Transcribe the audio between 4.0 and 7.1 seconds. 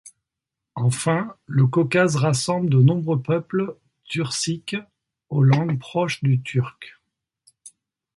turciques, aux langues proches du turc.